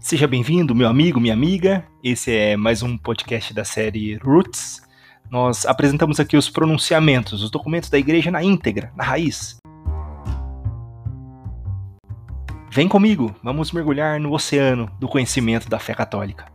Seja 0.00 0.28
bem-vindo, 0.28 0.76
meu 0.76 0.88
amigo, 0.88 1.18
minha 1.18 1.34
amiga. 1.34 1.84
Esse 2.04 2.32
é 2.32 2.56
mais 2.56 2.84
um 2.84 2.96
podcast 2.96 3.52
da 3.52 3.64
série 3.64 4.14
Roots. 4.14 4.80
Nós 5.28 5.66
apresentamos 5.66 6.20
aqui 6.20 6.36
os 6.36 6.48
pronunciamentos, 6.48 7.42
os 7.42 7.50
documentos 7.50 7.90
da 7.90 7.98
igreja 7.98 8.30
na 8.30 8.42
íntegra, 8.42 8.92
na 8.96 9.02
raiz. 9.02 9.58
Vem 12.70 12.86
comigo, 12.86 13.34
vamos 13.42 13.72
mergulhar 13.72 14.20
no 14.20 14.32
oceano 14.32 14.88
do 15.00 15.08
conhecimento 15.08 15.68
da 15.68 15.80
fé 15.80 15.92
católica. 15.94 16.46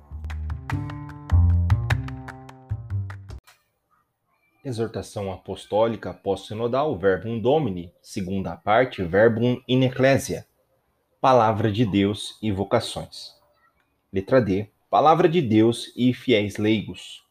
Exortação 4.64 5.34
apostólica 5.34 6.14
pós-sinodal, 6.14 6.98
verbum 6.98 7.38
domini, 7.38 7.92
segunda 8.02 8.56
parte, 8.56 9.04
verbum 9.04 9.60
in 9.68 9.84
ecclesia. 9.84 10.46
Palavra 11.24 11.72
de 11.72 11.86
Deus 11.86 12.38
e 12.42 12.52
vocações. 12.52 13.34
Letra 14.12 14.42
D. 14.42 14.68
Palavra 14.90 15.30
de 15.30 15.42
Deus 15.42 15.90
e 15.96 16.14
fiéis 16.14 16.58
leigos. 16.58 17.24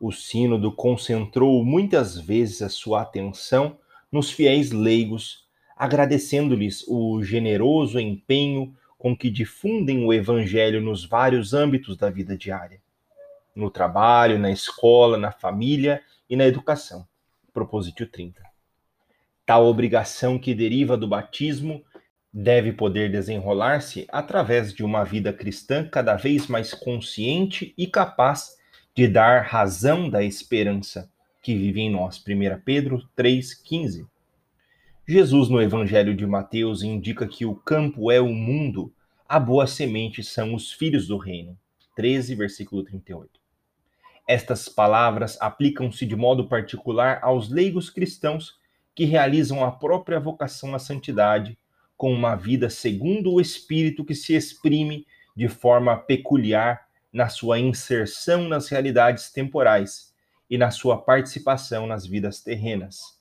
O 0.00 0.10
Sínodo 0.10 0.72
concentrou 0.72 1.62
muitas 1.62 2.18
vezes 2.18 2.62
a 2.62 2.70
sua 2.70 3.02
atenção 3.02 3.76
nos 4.10 4.30
fiéis 4.30 4.72
leigos, 4.72 5.46
agradecendo-lhes 5.76 6.82
o 6.88 7.22
generoso 7.22 8.00
empenho 8.00 8.74
com 8.96 9.14
que 9.14 9.28
difundem 9.28 10.02
o 10.02 10.10
Evangelho 10.10 10.80
nos 10.80 11.04
vários 11.04 11.52
âmbitos 11.52 11.98
da 11.98 12.08
vida 12.08 12.38
diária 12.38 12.80
no 13.54 13.70
trabalho, 13.70 14.38
na 14.38 14.50
escola, 14.50 15.18
na 15.18 15.30
família 15.30 16.02
e 16.26 16.36
na 16.36 16.46
educação. 16.46 17.06
Propositio 17.52 18.06
30. 18.06 18.42
Tal 19.44 19.66
obrigação 19.66 20.38
que 20.38 20.54
deriva 20.54 20.96
do 20.96 21.06
batismo 21.06 21.84
deve 22.36 22.72
poder 22.72 23.12
desenrolar-se 23.12 24.08
através 24.10 24.74
de 24.74 24.82
uma 24.82 25.04
vida 25.04 25.32
cristã 25.32 25.86
cada 25.86 26.16
vez 26.16 26.48
mais 26.48 26.74
consciente 26.74 27.72
e 27.78 27.86
capaz 27.86 28.58
de 28.92 29.06
dar 29.06 29.42
razão 29.42 30.10
da 30.10 30.20
esperança 30.20 31.08
que 31.40 31.54
vive 31.54 31.80
em 31.80 31.90
nós. 31.90 32.18
1 32.18 32.60
Pedro 32.64 33.08
3,15. 33.16 34.04
Jesus, 35.06 35.48
no 35.48 35.62
Evangelho 35.62 36.12
de 36.12 36.26
Mateus, 36.26 36.82
indica 36.82 37.24
que 37.28 37.46
o 37.46 37.54
campo 37.54 38.10
é 38.10 38.20
o 38.20 38.32
mundo, 38.32 38.92
a 39.28 39.38
boa 39.38 39.68
semente 39.68 40.24
são 40.24 40.54
os 40.54 40.72
filhos 40.72 41.06
do 41.06 41.16
reino. 41.16 41.56
13, 41.94 42.34
versículo 42.34 42.82
38. 42.82 43.30
Estas 44.26 44.68
palavras 44.68 45.40
aplicam-se 45.40 46.04
de 46.04 46.16
modo 46.16 46.48
particular 46.48 47.20
aos 47.22 47.48
leigos 47.48 47.90
cristãos 47.90 48.58
que 48.92 49.04
realizam 49.04 49.62
a 49.62 49.70
própria 49.70 50.18
vocação 50.18 50.74
à 50.74 50.80
santidade 50.80 51.56
com 51.96 52.12
uma 52.12 52.34
vida 52.34 52.68
segundo 52.68 53.32
o 53.32 53.40
Espírito 53.40 54.04
que 54.04 54.14
se 54.14 54.34
exprime 54.34 55.06
de 55.36 55.48
forma 55.48 55.96
peculiar 55.96 56.86
na 57.12 57.28
sua 57.28 57.58
inserção 57.58 58.48
nas 58.48 58.68
realidades 58.68 59.30
temporais 59.30 60.12
e 60.50 60.58
na 60.58 60.70
sua 60.70 60.98
participação 60.98 61.86
nas 61.86 62.06
vidas 62.06 62.40
terrenas. 62.40 63.18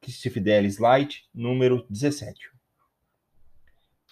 Christi 0.00 0.30
Fidelis 0.30 0.78
Light, 0.78 1.24
número 1.34 1.84
17. 1.90 2.50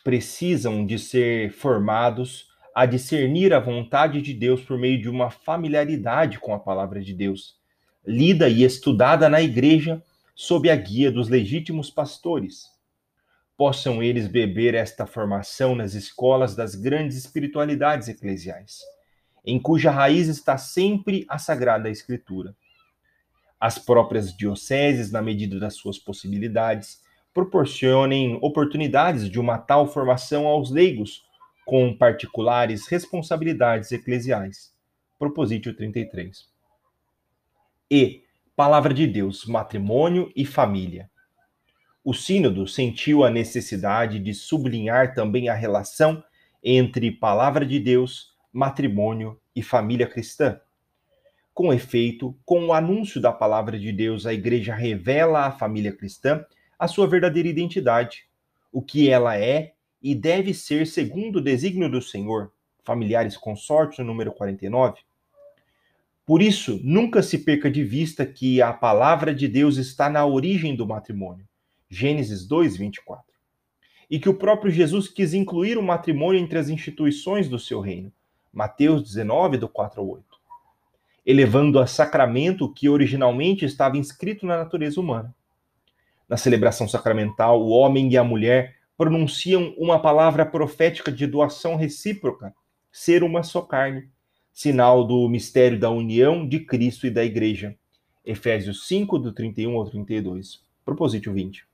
Precisam 0.03 0.85
de 0.85 0.99
ser 0.99 1.53
formados 1.53 2.49
a 2.75 2.85
discernir 2.85 3.55
a 3.55 3.61
vontade 3.61 4.21
de 4.21 4.35
Deus 4.35 4.61
por 4.61 4.77
meio 4.77 5.01
de 5.01 5.09
uma 5.09 5.31
familiaridade 5.31 6.39
com 6.39 6.53
a 6.53 6.59
palavra 6.59 7.01
de 7.01 7.15
Deus, 7.15 7.57
lida 8.05 8.49
e 8.49 8.65
estudada 8.65 9.29
na 9.29 9.41
igreja 9.41 10.03
sob 10.35 10.69
a 10.69 10.77
guia 10.77 11.13
dos 11.13 11.29
legítimos 11.29 11.91
pastores. 11.91 12.74
Possam 13.57 14.03
eles 14.03 14.27
beber 14.27 14.75
esta 14.75 15.07
formação 15.07 15.75
nas 15.75 15.95
escolas 15.95 16.57
das 16.57 16.75
grandes 16.75 17.17
espiritualidades 17.17 18.09
eclesiais, 18.09 18.81
em 19.45 19.61
cuja 19.61 19.91
raiz 19.91 20.29
está 20.29 20.59
sempre 20.59 21.25
a 21.29 21.39
Sagrada 21.39 21.89
Escritura. 21.89 22.57
As 23.61 23.79
próprias 23.79 24.37
dioceses, 24.37 25.11
na 25.11 25.23
medida 25.23 25.59
das 25.59 25.75
suas 25.75 25.99
possibilidades, 25.99 27.03
proporcionem 27.33 28.39
oportunidades 28.43 29.29
de 29.31 29.39
uma 29.39 29.59
tal 29.59 29.87
formação 29.87 30.47
aos 30.47 30.71
leigos 30.71 31.25
com 31.65 31.97
particulares 31.97 32.87
responsabilidades 32.89 33.91
eclesiais. 33.93 34.73
Propositio 35.19 35.75
33. 35.75 36.49
E 37.91 38.25
Palavra 38.57 38.95
de 38.95 39.05
Deus, 39.05 39.47
matrimônio 39.47 40.31
e 40.37 40.47
família. 40.47 41.11
O 42.07 42.13
Sínodo 42.13 42.69
sentiu 42.69 43.25
a 43.25 43.31
necessidade 43.31 44.19
de 44.19 44.35
sublinhar 44.35 45.15
também 45.15 45.49
a 45.49 45.55
relação 45.55 46.23
entre 46.63 47.11
Palavra 47.11 47.65
de 47.65 47.81
Deus, 47.81 48.35
matrimônio 48.53 49.41
e 49.57 49.63
família 49.63 50.07
cristã. 50.07 50.61
Com 51.55 51.73
efeito, 51.73 52.37
com 52.45 52.67
o 52.67 52.75
anúncio 52.75 53.23
da 53.23 53.33
Palavra 53.33 53.79
de 53.79 53.91
Deus, 53.91 54.27
a 54.27 54.35
Igreja 54.35 54.75
revela 54.75 55.47
à 55.47 55.51
família 55.51 55.97
cristã 55.97 56.45
a 56.79 56.87
sua 56.87 57.07
verdadeira 57.07 57.49
identidade, 57.49 58.29
o 58.71 58.83
que 58.83 59.09
ela 59.09 59.39
é 59.39 59.73
e 60.03 60.15
deve 60.15 60.53
ser 60.53 60.87
segundo 60.87 61.37
o 61.37 61.43
desígnio 61.43 61.91
do 61.91 62.03
Senhor. 62.03 62.53
Familiares 62.85 63.35
Consórcio, 63.35 64.05
número 64.05 64.31
49. 64.31 65.01
Por 66.27 66.43
isso, 66.43 66.79
nunca 66.85 67.23
se 67.23 67.39
perca 67.39 67.71
de 67.71 67.83
vista 67.83 68.27
que 68.27 68.61
a 68.61 68.75
palavra 68.75 69.35
de 69.35 69.49
Deus 69.49 69.79
está 69.79 70.11
na 70.11 70.27
origem 70.27 70.77
do 70.77 70.87
matrimônio. 70.87 71.47
Gênesis 71.89 72.47
2, 72.47 72.77
24. 72.77 73.25
E 74.11 74.19
que 74.19 74.29
o 74.29 74.35
próprio 74.35 74.71
Jesus 74.71 75.09
quis 75.09 75.35
incluir 75.35 75.79
o 75.79 75.83
matrimônio 75.83 76.41
entre 76.41 76.59
as 76.59 76.69
instituições 76.69 77.49
do 77.49 77.59
seu 77.59 77.81
reino. 77.81 78.13
Mateus 78.53 79.03
19, 79.03 79.59
do 79.59 79.69
4 79.69 80.01
ao 80.01 80.09
8. 80.09 80.25
Elevando 81.27 81.79
a 81.79 81.87
sacramento 81.87 82.73
que 82.73 82.89
originalmente 82.89 83.65
estava 83.65 83.97
inscrito 83.97 84.47
na 84.47 84.57
natureza 84.57 85.01
humana. 85.01 85.35
Na 86.29 86.37
celebração 86.37 86.89
sacramental, 86.89 87.63
o 87.63 87.71
homem 87.71 88.11
e 88.11 88.17
a 88.17 88.25
mulher 88.25 88.77
pronunciam 88.97 89.75
uma 89.77 89.99
palavra 89.99 90.47
profética 90.47 91.11
de 91.11 91.27
doação 91.27 91.77
recíproca, 91.77 92.55
ser 92.93 93.25
uma 93.25 93.43
só 93.43 93.61
carne, 93.61 94.09
sinal 94.53 95.05
do 95.05 95.29
mistério 95.29 95.79
da 95.79 95.91
união 95.91 96.49
de 96.49 96.61
Cristo 96.61 97.07
e 97.07 97.11
da 97.11 97.25
Igreja. 97.25 97.77
Efésios 98.25 98.87
5, 98.87 99.19
do 99.19 99.33
31 99.33 99.77
ao 99.77 99.85
32. 99.85 100.63
Proposítio 100.85 101.33
20. 101.33 101.67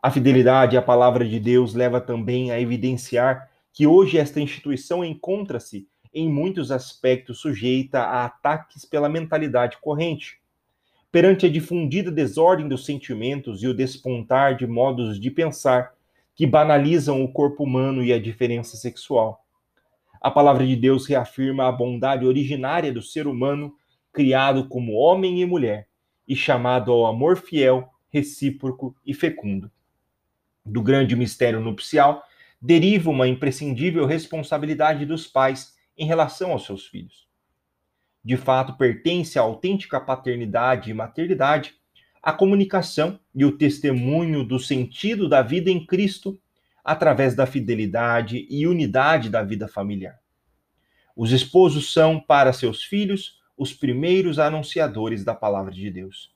A 0.00 0.12
fidelidade 0.12 0.76
à 0.76 0.82
palavra 0.82 1.28
de 1.28 1.40
Deus 1.40 1.74
leva 1.74 2.00
também 2.00 2.52
a 2.52 2.60
evidenciar 2.60 3.50
que 3.72 3.84
hoje 3.84 4.16
esta 4.16 4.40
instituição 4.40 5.04
encontra-se, 5.04 5.88
em 6.14 6.32
muitos 6.32 6.70
aspectos, 6.70 7.40
sujeita 7.40 8.02
a 8.02 8.24
ataques 8.24 8.84
pela 8.84 9.08
mentalidade 9.08 9.76
corrente. 9.80 10.40
Perante 11.10 11.46
a 11.46 11.48
difundida 11.48 12.12
desordem 12.12 12.68
dos 12.68 12.84
sentimentos 12.84 13.60
e 13.64 13.66
o 13.66 13.74
despontar 13.74 14.54
de 14.54 14.68
modos 14.68 15.18
de 15.18 15.32
pensar 15.32 15.92
que 16.32 16.46
banalizam 16.46 17.24
o 17.24 17.32
corpo 17.32 17.64
humano 17.64 18.00
e 18.04 18.12
a 18.12 18.20
diferença 18.20 18.76
sexual. 18.76 19.44
A 20.20 20.30
palavra 20.30 20.64
de 20.64 20.76
Deus 20.76 21.06
reafirma 21.06 21.66
a 21.66 21.72
bondade 21.72 22.24
originária 22.24 22.92
do 22.92 23.02
ser 23.02 23.26
humano, 23.26 23.74
criado 24.12 24.68
como 24.68 24.92
homem 24.92 25.40
e 25.40 25.44
mulher, 25.44 25.88
e 26.26 26.36
chamado 26.36 26.92
ao 26.92 27.06
amor 27.06 27.36
fiel, 27.36 27.88
recíproco 28.10 28.94
e 29.04 29.12
fecundo. 29.12 29.68
Do 30.68 30.82
grande 30.82 31.16
mistério 31.16 31.60
nupcial 31.60 32.22
deriva 32.60 33.10
uma 33.10 33.26
imprescindível 33.26 34.04
responsabilidade 34.04 35.06
dos 35.06 35.26
pais 35.26 35.76
em 35.96 36.06
relação 36.06 36.52
aos 36.52 36.66
seus 36.66 36.86
filhos. 36.86 37.26
De 38.22 38.36
fato, 38.36 38.76
pertence 38.76 39.38
à 39.38 39.42
autêntica 39.42 40.00
paternidade 40.00 40.90
e 40.90 40.94
maternidade 40.94 41.74
a 42.22 42.32
comunicação 42.32 43.18
e 43.34 43.44
o 43.44 43.56
testemunho 43.56 44.44
do 44.44 44.58
sentido 44.58 45.28
da 45.28 45.40
vida 45.40 45.70
em 45.70 45.86
Cristo 45.86 46.38
através 46.84 47.34
da 47.34 47.46
fidelidade 47.46 48.46
e 48.50 48.66
unidade 48.66 49.30
da 49.30 49.42
vida 49.42 49.68
familiar. 49.68 50.18
Os 51.16 51.32
esposos 51.32 51.92
são, 51.92 52.20
para 52.20 52.52
seus 52.52 52.82
filhos, 52.82 53.38
os 53.56 53.72
primeiros 53.72 54.38
anunciadores 54.38 55.24
da 55.24 55.34
palavra 55.34 55.72
de 55.72 55.90
Deus. 55.90 56.34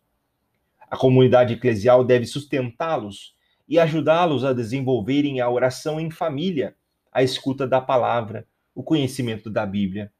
A 0.91 0.97
comunidade 0.97 1.55
eclesial 1.55 2.05
deve 2.05 2.27
sustentá-los 2.27 3.35
e 3.73 3.79
ajudá-los 3.79 4.45
a 4.45 4.53
desenvolverem 4.53 5.41
a 5.41 5.49
oração 5.49 5.99
em 5.99 6.11
família, 6.11 6.77
a 7.11 7.23
escuta 7.23 7.67
da 7.67 7.81
palavra, 7.81 8.47
o 8.75 8.83
conhecimento 8.83 9.49
da 9.49 9.65
Bíblia. 9.65 10.13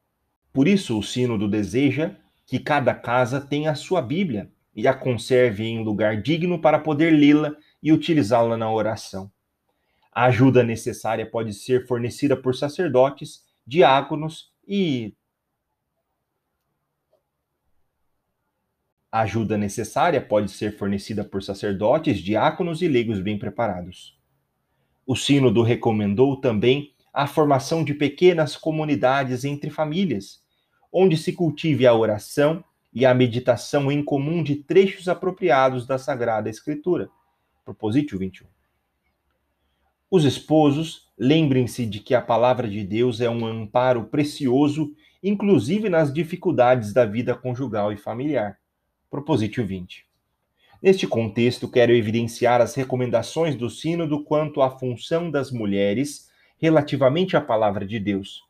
Por 0.51 0.67
isso, 0.67 0.97
o 0.97 1.03
Sínodo 1.03 1.47
deseja 1.47 2.15
que 2.47 2.57
cada 2.57 2.95
casa 2.95 3.39
tenha 3.39 3.69
a 3.69 3.75
sua 3.75 4.01
Bíblia 4.01 4.51
e 4.75 4.87
a 4.87 4.93
conserve 4.95 5.65
em 5.65 5.83
lugar 5.83 6.19
digno 6.19 6.59
para 6.59 6.79
poder 6.79 7.11
lê-la 7.11 7.55
e 7.83 7.93
utilizá-la 7.93 8.57
na 8.57 8.71
oração. 8.71 9.31
A 10.11 10.25
ajuda 10.25 10.63
necessária 10.63 11.29
pode 11.29 11.53
ser 11.53 11.85
fornecida 11.85 12.35
por 12.35 12.55
sacerdotes, 12.55 13.43
diáconos 13.67 14.51
e 14.67 15.13
A 19.13 19.21
ajuda 19.21 19.59
necessária 19.59 20.19
pode 20.19 20.49
ser 20.49 20.75
fornecida 20.75 21.23
por 21.23 21.43
sacerdotes, 21.43 22.17
diáconos 22.17 22.81
e 22.81 22.87
leigos 22.87 23.19
bem 23.19 23.37
preparados. 23.37 24.17
O 25.05 25.15
Sínodo 25.15 25.61
recomendou 25.61 26.41
também 26.41 26.95
a 27.13 27.27
formação 27.27 27.83
de 27.83 27.93
pequenas 27.93 28.55
comunidades 28.55 29.45
entre 29.45 29.69
famílias, 29.69 30.41
onde 30.91 31.15
se 31.15 31.31
cultive 31.31 31.85
a 31.85 31.93
oração 31.93 32.63
e 32.91 33.05
a 33.05 33.13
meditação 33.13 33.91
em 33.91 34.03
comum 34.03 34.41
de 34.41 34.55
trechos 34.55 35.07
apropriados 35.07 35.85
da 35.85 35.99
Sagrada 35.99 36.49
Escritura. 36.49 37.07
Propositio 37.63 38.17
21. 38.17 38.47
Os 40.09 40.25
esposos, 40.25 41.13
lembrem-se 41.15 41.85
de 41.85 41.99
que 41.99 42.15
a 42.15 42.21
palavra 42.21 42.67
de 42.67 42.83
Deus 42.83 43.21
é 43.21 43.29
um 43.29 43.45
amparo 43.45 44.05
precioso, 44.05 44.91
inclusive 45.21 45.87
nas 45.87 46.11
dificuldades 46.11 46.91
da 46.91 47.05
vida 47.05 47.35
conjugal 47.35 47.93
e 47.93 47.95
familiar. 47.95 48.57
Propositio 49.13 49.63
20. 49.63 50.07
Neste 50.81 51.05
contexto, 51.05 51.69
quero 51.69 51.91
evidenciar 51.91 52.59
as 52.61 52.73
recomendações 52.73 53.55
do 53.55 53.69
Sínodo 53.69 54.23
quanto 54.23 54.59
à 54.59 54.71
função 54.71 55.29
das 55.29 55.51
mulheres 55.51 56.31
relativamente 56.57 57.37
à 57.37 57.41
palavra 57.41 57.85
de 57.85 57.99
Deus. 57.99 58.41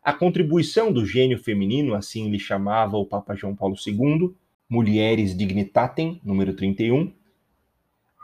A 0.00 0.12
contribuição 0.12 0.92
do 0.92 1.04
gênio 1.04 1.36
feminino, 1.36 1.94
assim 1.96 2.30
lhe 2.30 2.38
chamava 2.38 2.96
o 2.96 3.04
Papa 3.04 3.34
João 3.34 3.56
Paulo 3.56 3.74
II, 3.84 4.32
Mulheres 4.70 5.36
Dignitatem, 5.36 6.20
número 6.22 6.54
31, 6.54 7.12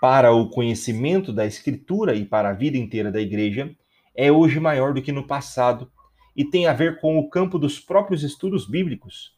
para 0.01 0.33
o 0.33 0.49
conhecimento 0.51 1.33
da 1.33 1.45
Escritura 1.45 2.15
e 2.15 2.25
para 2.25 2.51
a 2.51 2.55
vida 2.55 2.79
inteira 2.79 3.11
da 3.11 3.21
Igreja, 3.21 3.75
é 4.15 4.31
hoje 4.31 4.61
maior 4.61 4.95
do 4.95 5.03
que 5.03 5.11
no 5.11 5.27
passado 5.27 5.91
e 6.37 6.45
tem 6.45 6.69
a 6.69 6.73
ver 6.73 7.01
com 7.01 7.19
o 7.19 7.29
campo 7.29 7.59
dos 7.59 7.81
próprios 7.81 8.23
estudos 8.23 8.65
bíblicos. 8.65 9.37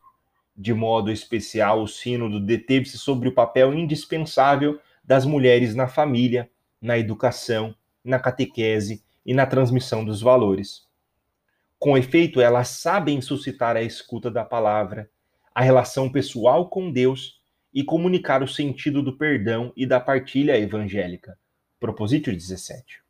De 0.63 0.75
modo 0.75 1.11
especial, 1.11 1.83
o 1.83 1.89
Sínodo 1.89 2.39
deteve-se 2.39 2.99
sobre 2.99 3.31
o 3.31 3.33
papel 3.33 3.73
indispensável 3.73 4.79
das 5.03 5.25
mulheres 5.25 5.75
na 5.75 5.89
família, 5.89 6.51
na 6.79 6.99
educação, 6.99 7.75
na 8.05 8.19
catequese 8.19 9.03
e 9.25 9.33
na 9.33 9.47
transmissão 9.47 10.05
dos 10.05 10.21
valores. 10.21 10.87
Com 11.79 11.97
efeito, 11.97 12.43
elas 12.43 12.69
sabem 12.69 13.23
suscitar 13.23 13.75
a 13.75 13.81
escuta 13.81 14.31
da 14.31 14.45
palavra, 14.45 15.09
a 15.55 15.63
relação 15.63 16.13
pessoal 16.13 16.69
com 16.69 16.93
Deus 16.93 17.41
e 17.73 17.83
comunicar 17.83 18.43
o 18.43 18.47
sentido 18.47 19.03
do 19.03 19.17
perdão 19.17 19.73
e 19.75 19.87
da 19.87 19.99
partilha 19.99 20.59
evangélica. 20.59 21.39
Propositio 21.81 22.35
17. 22.35 23.01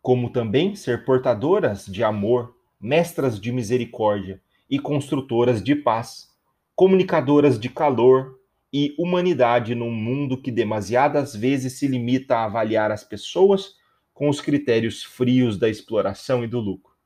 Como 0.00 0.30
também 0.30 0.74
ser 0.74 1.04
portadoras 1.04 1.84
de 1.84 2.02
amor, 2.02 2.56
mestras 2.80 3.38
de 3.38 3.52
misericórdia 3.52 4.40
e 4.70 4.78
construtoras 4.78 5.62
de 5.62 5.74
paz, 5.74 6.34
comunicadoras 6.76 7.58
de 7.58 7.68
calor 7.68 8.38
e 8.72 8.94
humanidade 8.96 9.74
num 9.74 9.90
mundo 9.90 10.40
que 10.40 10.52
demasiadas 10.52 11.34
vezes 11.34 11.72
se 11.72 11.88
limita 11.88 12.36
a 12.36 12.44
avaliar 12.44 12.92
as 12.92 13.02
pessoas 13.02 13.74
com 14.14 14.28
os 14.28 14.40
critérios 14.40 15.02
frios 15.02 15.58
da 15.58 15.68
exploração 15.68 16.44
e 16.44 16.46
do 16.46 16.60
lucro 16.60 16.96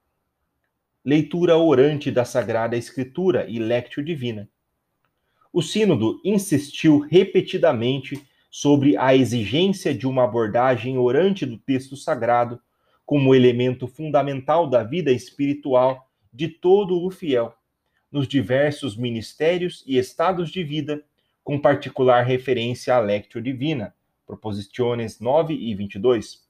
leitura 1.05 1.57
orante 1.57 2.11
da 2.11 2.25
Sagrada 2.25 2.77
Escritura 2.77 3.47
e 3.49 3.59
lectio 3.59 4.05
divina. 4.05 4.49
O 5.53 5.63
Sínodo 5.63 6.21
insistiu 6.25 6.99
repetidamente 6.99 8.23
sobre 8.51 8.97
a 8.97 9.15
exigência 9.15 9.95
de 9.95 10.07
uma 10.07 10.25
abordagem 10.25 10.99
orante 10.99 11.47
do 11.47 11.57
texto 11.57 11.97
sagrado 11.97 12.61
como 13.07 13.35
elemento 13.35 13.89
fundamental 13.89 14.69
da 14.69 14.85
vida 14.85 15.11
espiritual 15.11 16.07
de 16.33 16.49
todo 16.49 17.05
o 17.05 17.11
fiel, 17.11 17.55
nos 18.11 18.27
diversos 18.27 18.97
ministérios 18.97 19.85
e 19.87 19.97
estados 19.97 20.51
de 20.51 20.65
vida, 20.65 21.03
com 21.45 21.59
particular 21.59 22.25
referência 22.25 22.95
à 22.95 23.01
Lectio 23.01 23.41
Divina, 23.41 23.95
Proposiciones 24.27 25.21
9 25.21 25.55
e 25.55 25.75
22. 25.75 26.49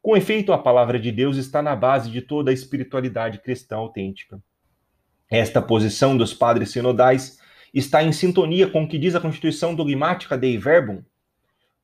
Com 0.00 0.16
efeito, 0.16 0.52
a 0.52 0.58
palavra 0.58 0.98
de 0.98 1.10
Deus 1.12 1.36
está 1.36 1.60
na 1.60 1.74
base 1.74 2.10
de 2.10 2.22
toda 2.22 2.50
a 2.50 2.54
espiritualidade 2.54 3.38
cristã 3.38 3.76
autêntica. 3.76 4.42
Esta 5.30 5.60
posição 5.60 6.16
dos 6.16 6.32
padres 6.32 6.70
sinodais 6.70 7.38
está 7.74 8.02
em 8.02 8.12
sintonia 8.12 8.68
com 8.68 8.84
o 8.84 8.88
que 8.88 8.98
diz 8.98 9.14
a 9.14 9.20
Constituição 9.20 9.74
dogmática 9.74 10.38
Dei 10.38 10.56
Verbum. 10.56 11.02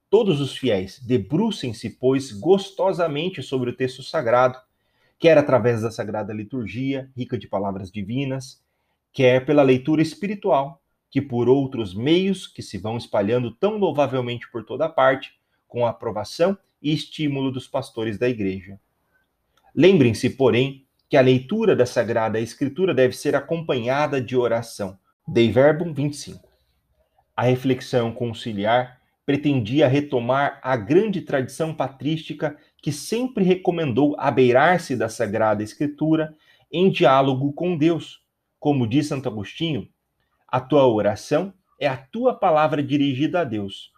Todos 0.09 0.41
os 0.41 0.57
fiéis 0.57 0.99
debrucem-se, 1.01 1.91
pois, 1.91 2.33
gostosamente 2.33 3.43
sobre 3.43 3.71
o 3.71 3.77
texto 3.77 4.03
sagrado, 4.03 4.59
quer 5.19 5.37
através 5.37 5.83
da 5.83 5.91
sagrada 5.91 6.33
liturgia, 6.33 7.11
rica 7.17 7.37
de 7.37 7.49
palavras 7.49 7.91
divinas, 7.91 8.64
quer 9.15 9.47
pela 9.47 9.63
leitura 9.63 10.03
espiritual, 10.03 10.83
que 11.09 11.23
por 11.23 11.49
outros 11.49 11.95
meios 11.95 12.49
que 12.49 12.61
se 12.61 12.77
vão 12.77 12.97
espalhando 12.97 13.53
tão 13.53 13.79
louvavelmente 13.79 14.51
por 14.51 14.65
toda 14.65 14.89
parte, 14.89 15.33
com 15.69 15.87
a 15.87 15.91
aprovação 15.91 16.59
e 16.83 16.93
estímulo 16.93 17.53
dos 17.53 17.69
pastores 17.69 18.19
da 18.19 18.29
igreja. 18.29 18.79
Lembrem-se, 19.75 20.31
porém, 20.31 20.85
que 21.09 21.17
a 21.17 21.21
leitura 21.21 21.77
da 21.77 21.87
Sagrada 21.87 22.41
Escritura 22.41 22.93
deve 22.93 23.15
ser 23.15 23.37
acompanhada 23.37 24.21
de 24.21 24.37
oração. 24.37 24.99
Dei 25.27 25.51
Verbum 25.51 25.95
25. 25.95 26.49
A 27.37 27.43
reflexão 27.43 28.13
conciliar 28.13 29.01
pretendia 29.25 29.87
retomar 29.87 30.59
a 30.63 30.77
grande 30.77 31.21
tradição 31.21 31.73
patrística 31.73 32.57
que 32.83 32.91
sempre 32.91 33.45
recomendou 33.45 34.17
abeirar-se 34.19 34.97
da 34.97 35.09
Sagrada 35.09 35.63
Escritura 35.63 36.35
em 36.71 36.91
diálogo 36.91 37.53
com 37.53 37.77
Deus. 37.77 38.24
Como 38.65 38.87
diz 38.87 39.09
Santo 39.09 39.29
Agostinho, 39.29 39.87
a 40.49 40.59
tua 40.59 40.87
oração 40.87 41.53
é 41.79 41.87
a 41.87 41.99
tua 41.99 42.33
palavra 42.33 42.83
dirigida 42.83 43.43
a 43.43 43.45
Deus. 43.45 43.93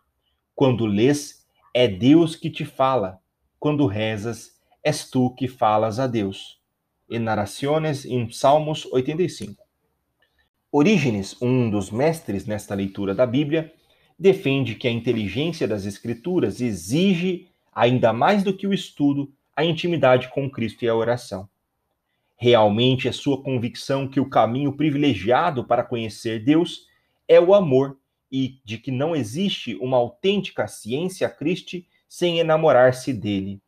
Quando 0.56 0.86
lês 0.86 1.46
é 1.72 1.86
Deus 1.86 2.34
que 2.34 2.50
te 2.50 2.64
fala. 2.64 3.20
Quando 3.60 3.86
rezas, 3.86 4.58
és 4.82 5.08
tu 5.08 5.32
que 5.36 5.46
falas 5.46 6.00
a 6.00 6.08
Deus. 6.08 6.60
E 7.08 7.16
narraciones 7.16 8.04
em 8.04 8.28
Salmos 8.28 8.86
85. 8.86 9.62
Orígenes, 10.72 11.40
um 11.40 11.70
dos 11.70 11.92
mestres 11.92 12.44
nesta 12.44 12.74
leitura 12.74 13.14
da 13.14 13.24
Bíblia, 13.24 13.72
defende 14.18 14.74
que 14.74 14.88
a 14.88 14.90
inteligência 14.90 15.68
das 15.68 15.86
Escrituras 15.86 16.60
exige, 16.60 17.52
ainda 17.72 18.12
mais 18.12 18.42
do 18.42 18.52
que 18.52 18.66
o 18.66 18.74
estudo, 18.74 19.32
a 19.54 19.64
intimidade 19.64 20.28
com 20.30 20.50
Cristo 20.50 20.84
e 20.84 20.88
a 20.88 20.96
oração. 20.96 21.48
Realmente 22.36 23.08
é 23.08 23.12
sua 23.12 23.42
convicção 23.42 24.06
que 24.06 24.20
o 24.20 24.28
caminho 24.28 24.76
privilegiado 24.76 25.64
para 25.64 25.82
conhecer 25.82 26.44
Deus 26.44 26.86
é 27.26 27.40
o 27.40 27.54
amor 27.54 27.98
e 28.30 28.60
de 28.64 28.76
que 28.76 28.90
não 28.90 29.16
existe 29.16 29.74
uma 29.76 29.96
autêntica 29.96 30.68
ciência 30.68 31.28
Christi 31.30 31.88
sem 32.08 32.38
enamorar-se 32.38 33.12
dele. 33.12 33.60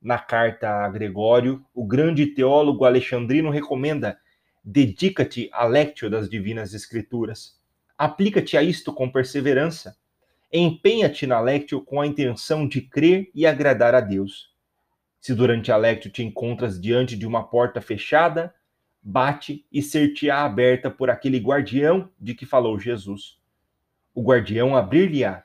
Na 0.00 0.18
carta 0.18 0.68
a 0.68 0.88
Gregório, 0.88 1.64
o 1.74 1.84
grande 1.84 2.26
teólogo 2.26 2.84
alexandrino 2.84 3.50
recomenda: 3.50 4.16
dedica-te 4.62 5.48
à 5.52 5.64
lectio 5.64 6.08
das 6.08 6.28
divinas 6.28 6.74
escrituras. 6.74 7.58
Aplica-te 7.98 8.56
a 8.56 8.62
isto 8.62 8.92
com 8.92 9.10
perseverança. 9.10 9.96
Empenha-te 10.52 11.26
na 11.26 11.40
lectio 11.40 11.80
com 11.80 12.00
a 12.00 12.06
intenção 12.06 12.68
de 12.68 12.80
crer 12.80 13.30
e 13.34 13.46
agradar 13.46 13.94
a 13.94 14.00
Deus. 14.00 14.54
Se 15.26 15.34
durante 15.34 15.72
a 15.72 15.76
lectio 15.76 16.08
te 16.08 16.22
encontras 16.22 16.80
diante 16.80 17.16
de 17.16 17.26
uma 17.26 17.42
porta 17.42 17.80
fechada, 17.80 18.54
bate 19.02 19.66
e 19.72 19.82
ser-te-á 19.82 20.44
aberta 20.44 20.88
por 20.88 21.10
aquele 21.10 21.40
guardião 21.40 22.08
de 22.16 22.32
que 22.32 22.46
falou 22.46 22.78
Jesus 22.78 23.36
o 24.14 24.22
guardião 24.22 24.76
abrir-lhe-á. 24.76 25.42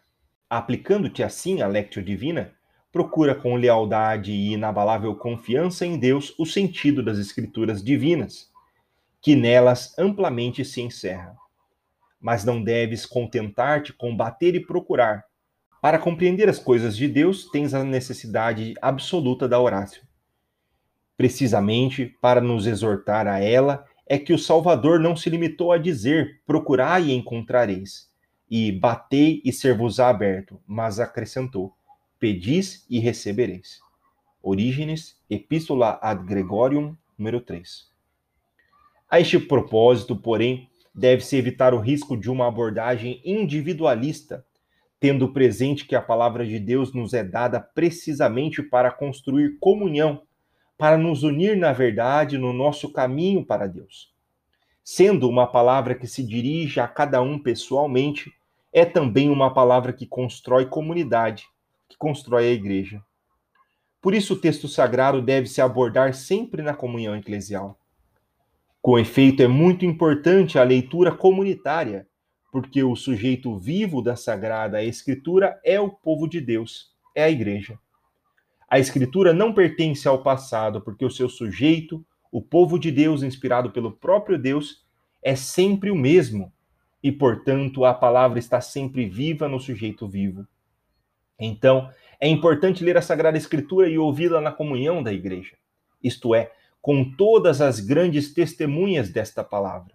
Aplicando-te 0.47 1.23
assim 1.23 1.63
a 1.63 1.67
lectio 1.67 2.03
divina, 2.03 2.53
procura 2.91 3.33
com 3.33 3.55
lealdade 3.55 4.31
e 4.31 4.53
inabalável 4.53 5.15
confiança 5.15 5.83
em 5.83 5.97
Deus 5.97 6.31
o 6.37 6.45
sentido 6.45 7.01
das 7.01 7.17
escrituras 7.17 7.83
divinas, 7.83 8.51
que 9.19 9.35
nelas 9.35 9.97
amplamente 9.97 10.63
se 10.63 10.79
encerra. 10.79 11.35
Mas 12.19 12.45
não 12.45 12.63
deves 12.63 13.03
contentar-te 13.03 13.91
com 13.93 14.15
bater 14.15 14.53
e 14.53 14.63
procurar. 14.63 15.25
Para 15.81 15.97
compreender 15.97 16.47
as 16.47 16.59
coisas 16.59 16.95
de 16.95 17.07
Deus, 17.07 17.49
tens 17.49 17.73
a 17.73 17.83
necessidade 17.83 18.75
absoluta 18.79 19.49
da 19.49 19.59
orácio. 19.59 20.03
Precisamente 21.17 22.05
para 22.21 22.39
nos 22.39 22.67
exortar 22.67 23.27
a 23.27 23.39
ela, 23.39 23.83
é 24.07 24.19
que 24.19 24.31
o 24.31 24.37
Salvador 24.37 24.99
não 24.99 25.15
se 25.15 25.27
limitou 25.27 25.71
a 25.71 25.79
dizer: 25.79 26.41
procurai 26.45 27.05
e 27.05 27.13
encontrareis 27.13 28.11
e 28.49 28.71
batei 28.71 29.41
e 29.43 29.51
ser-vos-á 29.51 30.09
aberto, 30.09 30.61
mas 30.67 30.99
acrescentou: 30.99 31.73
pedis 32.19 32.85
e 32.87 32.99
recebereis. 32.99 33.79
Orígenes, 34.43 35.19
Epístola 35.27 35.97
ad 36.01 36.23
Gregorium, 36.25 36.95
número 37.17 37.41
3. 37.41 37.89
A 39.09 39.19
este 39.19 39.39
propósito, 39.39 40.15
porém, 40.15 40.69
deve-se 40.93 41.37
evitar 41.37 41.73
o 41.73 41.79
risco 41.79 42.15
de 42.15 42.29
uma 42.29 42.47
abordagem 42.47 43.19
individualista, 43.25 44.45
tendo 45.01 45.33
presente 45.33 45.87
que 45.87 45.95
a 45.95 46.01
palavra 46.01 46.45
de 46.45 46.59
Deus 46.59 46.93
nos 46.93 47.11
é 47.15 47.23
dada 47.23 47.59
precisamente 47.59 48.61
para 48.61 48.91
construir 48.91 49.57
comunhão, 49.59 50.21
para 50.77 50.95
nos 50.95 51.23
unir 51.23 51.57
na 51.57 51.73
verdade 51.73 52.37
no 52.37 52.53
nosso 52.53 52.93
caminho 52.93 53.43
para 53.43 53.65
Deus. 53.65 54.13
Sendo 54.83 55.27
uma 55.27 55.47
palavra 55.47 55.95
que 55.95 56.05
se 56.05 56.23
dirige 56.23 56.79
a 56.79 56.87
cada 56.87 57.19
um 57.19 57.39
pessoalmente, 57.39 58.31
é 58.71 58.85
também 58.85 59.27
uma 59.31 59.51
palavra 59.51 59.91
que 59.91 60.05
constrói 60.05 60.67
comunidade, 60.67 61.47
que 61.89 61.97
constrói 61.97 62.49
a 62.49 62.51
igreja. 62.51 63.01
Por 63.99 64.13
isso, 64.13 64.35
o 64.35 64.39
texto 64.39 64.67
sagrado 64.67 65.19
deve 65.19 65.47
se 65.47 65.61
abordar 65.61 66.13
sempre 66.13 66.61
na 66.61 66.75
comunhão 66.75 67.15
eclesial. 67.15 67.79
Com 68.79 68.99
efeito, 68.99 69.41
é 69.41 69.47
muito 69.47 69.83
importante 69.83 70.59
a 70.59 70.63
leitura 70.63 71.11
comunitária, 71.11 72.07
porque 72.51 72.83
o 72.83 72.95
sujeito 72.95 73.57
vivo 73.57 74.01
da 74.01 74.15
Sagrada 74.15 74.83
Escritura 74.83 75.59
é 75.63 75.79
o 75.79 75.89
povo 75.89 76.27
de 76.27 76.41
Deus, 76.41 76.91
é 77.15 77.23
a 77.23 77.29
igreja. 77.29 77.79
A 78.69 78.77
Escritura 78.77 79.33
não 79.33 79.53
pertence 79.53 80.07
ao 80.07 80.21
passado, 80.21 80.81
porque 80.81 81.05
o 81.05 81.09
seu 81.09 81.29
sujeito, 81.29 82.05
o 82.31 82.41
povo 82.41 82.77
de 82.77 82.91
Deus, 82.91 83.23
inspirado 83.23 83.71
pelo 83.71 83.91
próprio 83.91 84.37
Deus, 84.37 84.85
é 85.23 85.35
sempre 85.35 85.89
o 85.89 85.95
mesmo, 85.95 86.51
e, 87.01 87.11
portanto, 87.11 87.85
a 87.85 87.93
palavra 87.93 88.37
está 88.37 88.61
sempre 88.61 89.07
viva 89.07 89.47
no 89.47 89.59
sujeito 89.59 90.07
vivo. 90.07 90.45
Então, 91.39 91.89
é 92.19 92.27
importante 92.27 92.83
ler 92.83 92.97
a 92.97 93.01
Sagrada 93.01 93.37
Escritura 93.37 93.89
e 93.89 93.97
ouvi-la 93.97 94.39
na 94.39 94.51
comunhão 94.51 95.01
da 95.01 95.11
igreja, 95.11 95.55
isto 96.03 96.35
é, 96.35 96.51
com 96.81 97.11
todas 97.15 97.61
as 97.61 97.79
grandes 97.79 98.33
testemunhas 98.33 99.09
desta 99.09 99.43
palavra, 99.43 99.93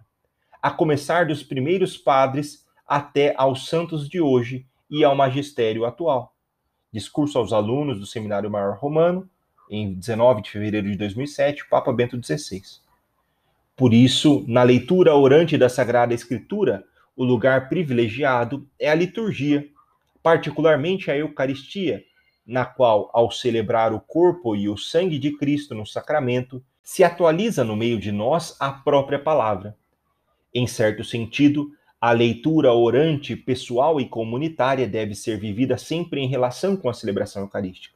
a 0.61 0.71
começar 0.71 1.25
dos 1.25 1.43
primeiros 1.43 1.97
padres 1.97 2.65
até 2.87 3.33
aos 3.37 3.67
santos 3.67 4.07
de 4.09 4.21
hoje 4.21 4.65
e 4.89 5.03
ao 5.03 5.15
magistério 5.15 5.85
atual. 5.85 6.33
Discurso 6.91 7.37
aos 7.37 7.51
alunos 7.51 7.99
do 7.99 8.05
Seminário 8.05 8.49
Maior 8.49 8.77
Romano, 8.77 9.29
em 9.69 9.93
19 9.93 10.41
de 10.41 10.49
fevereiro 10.49 10.89
de 10.89 10.97
2007, 10.97 11.67
Papa 11.69 11.91
Bento 11.91 12.17
XVI. 12.23 12.61
Por 13.75 13.93
isso, 13.93 14.43
na 14.47 14.63
leitura 14.63 15.13
orante 15.13 15.57
da 15.57 15.69
Sagrada 15.69 16.13
Escritura, 16.13 16.83
o 17.15 17.23
lugar 17.23 17.67
privilegiado 17.69 18.67
é 18.79 18.89
a 18.89 18.95
liturgia, 18.95 19.67
particularmente 20.23 21.11
a 21.11 21.17
Eucaristia, 21.17 22.03
na 22.45 22.65
qual, 22.65 23.09
ao 23.13 23.29
celebrar 23.29 23.93
o 23.93 23.99
corpo 23.99 24.55
e 24.55 24.69
o 24.69 24.77
sangue 24.77 25.19
de 25.19 25.35
Cristo 25.37 25.75
no 25.75 25.85
sacramento, 25.85 26.63
se 26.81 27.03
atualiza 27.03 27.63
no 27.63 27.75
meio 27.75 27.99
de 27.99 28.11
nós 28.11 28.55
a 28.59 28.71
própria 28.71 29.19
palavra. 29.19 29.75
Em 30.53 30.65
certo 30.65 31.03
sentido, 31.03 31.71
a 31.99 32.11
leitura 32.11 32.73
orante, 32.73 33.35
pessoal 33.35 33.99
e 33.99 34.07
comunitária 34.07 34.87
deve 34.87 35.15
ser 35.15 35.39
vivida 35.39 35.77
sempre 35.77 36.21
em 36.21 36.27
relação 36.27 36.77
com 36.77 36.89
a 36.89 36.93
celebração 36.93 37.41
eucarística. 37.41 37.95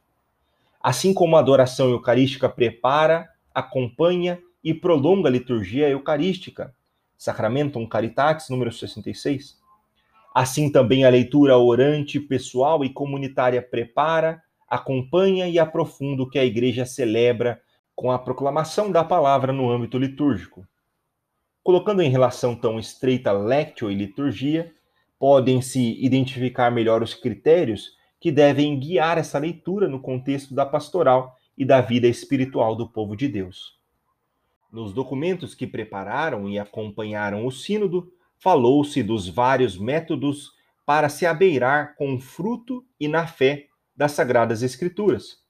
Assim 0.82 1.14
como 1.14 1.36
a 1.36 1.38
adoração 1.38 1.90
eucarística 1.90 2.48
prepara, 2.48 3.28
acompanha 3.54 4.40
e 4.62 4.74
prolonga 4.74 5.28
a 5.28 5.32
liturgia 5.32 5.88
eucarística, 5.88 6.74
Sacramentum 7.16 7.86
Caritatis, 7.86 8.48
número 8.48 8.72
66. 8.72 9.56
Assim 10.34 10.72
também 10.72 11.04
a 11.04 11.08
leitura 11.08 11.56
orante, 11.56 12.18
pessoal 12.18 12.84
e 12.84 12.90
comunitária 12.90 13.62
prepara, 13.62 14.42
acompanha 14.68 15.46
e 15.46 15.58
aprofunda 15.58 16.22
o 16.22 16.28
que 16.28 16.38
a 16.38 16.44
igreja 16.44 16.84
celebra 16.84 17.60
com 17.94 18.10
a 18.10 18.18
proclamação 18.18 18.90
da 18.90 19.04
palavra 19.04 19.52
no 19.52 19.70
âmbito 19.70 19.98
litúrgico. 19.98 20.66
Colocando 21.62 22.02
em 22.02 22.10
relação 22.10 22.56
tão 22.56 22.78
estreita 22.78 23.32
lectio 23.32 23.90
e 23.90 23.94
liturgia, 23.94 24.72
podem-se 25.18 26.02
identificar 26.04 26.70
melhor 26.70 27.02
os 27.02 27.14
critérios 27.14 27.96
que 28.18 28.32
devem 28.32 28.78
guiar 28.78 29.18
essa 29.18 29.38
leitura 29.38 29.88
no 29.88 30.00
contexto 30.00 30.54
da 30.54 30.66
pastoral 30.66 31.38
e 31.56 31.64
da 31.64 31.80
vida 31.80 32.08
espiritual 32.08 32.74
do 32.74 32.88
povo 32.88 33.16
de 33.16 33.28
Deus. 33.28 33.78
Nos 34.72 34.92
documentos 34.92 35.54
que 35.54 35.66
prepararam 35.66 36.48
e 36.48 36.58
acompanharam 36.58 37.46
o 37.46 37.52
Sínodo, 37.52 38.12
falou-se 38.38 39.02
dos 39.02 39.28
vários 39.28 39.78
métodos 39.78 40.52
para 40.84 41.08
se 41.08 41.26
abeirar 41.26 41.94
com 41.96 42.14
o 42.14 42.20
fruto 42.20 42.84
e 42.98 43.06
na 43.06 43.26
fé 43.26 43.66
das 43.96 44.12
Sagradas 44.12 44.62
Escrituras 44.62 45.42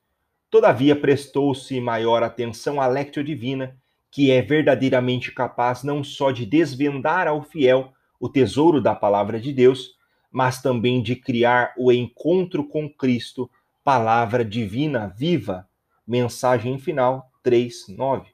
Todavia, 0.52 0.94
prestou-se 0.94 1.80
maior 1.80 2.22
atenção 2.22 2.78
à 2.78 2.86
Lectio 2.86 3.24
Divina, 3.24 3.74
que 4.12 4.30
é 4.30 4.42
verdadeiramente 4.42 5.32
capaz 5.32 5.82
não 5.82 6.04
só 6.04 6.30
de 6.30 6.44
desvendar 6.44 7.26
ao 7.26 7.42
fiel 7.42 7.94
o 8.20 8.28
tesouro 8.28 8.78
da 8.78 8.94
palavra 8.94 9.40
de 9.40 9.54
Deus, 9.54 9.96
mas 10.30 10.60
também 10.60 11.02
de 11.02 11.16
criar 11.16 11.72
o 11.78 11.90
encontro 11.90 12.62
com 12.68 12.88
Cristo, 12.88 13.50
palavra 13.82 14.44
divina 14.44 15.08
viva. 15.08 15.66
Mensagem 16.06 16.78
final 16.78 17.32
3:9. 17.42 18.26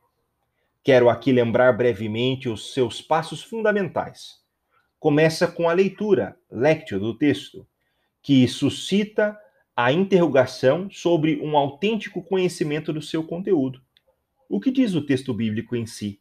Quero 0.82 1.08
aqui 1.08 1.30
lembrar 1.30 1.72
brevemente 1.74 2.48
os 2.48 2.74
seus 2.74 3.00
passos 3.00 3.42
fundamentais. 3.42 4.40
Começa 4.98 5.46
com 5.46 5.68
a 5.68 5.72
leitura, 5.72 6.36
lectio 6.50 6.98
do 6.98 7.14
texto, 7.14 7.64
que 8.20 8.48
suscita 8.48 9.38
a 9.76 9.92
interrogação 9.92 10.90
sobre 10.90 11.40
um 11.40 11.56
autêntico 11.56 12.20
conhecimento 12.20 12.92
do 12.92 13.00
seu 13.00 13.22
conteúdo. 13.22 13.80
O 14.48 14.58
que 14.58 14.70
diz 14.70 14.94
o 14.94 15.02
texto 15.02 15.34
bíblico 15.34 15.76
em 15.76 15.84
si? 15.84 16.20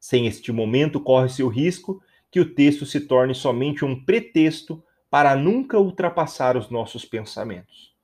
Sem 0.00 0.26
este 0.26 0.50
momento, 0.50 0.98
corre-se 0.98 1.42
o 1.42 1.48
risco 1.48 2.02
que 2.30 2.40
o 2.40 2.54
texto 2.54 2.84
se 2.84 3.00
torne 3.00 3.34
somente 3.34 3.84
um 3.84 4.04
pretexto 4.04 4.82
para 5.08 5.36
nunca 5.36 5.78
ultrapassar 5.78 6.56
os 6.56 6.70
nossos 6.70 7.04
pensamentos. 7.04 7.94